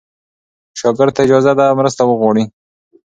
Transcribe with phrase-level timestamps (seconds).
[0.79, 2.43] شاګرد ته اجازه ده مرسته وغواړي.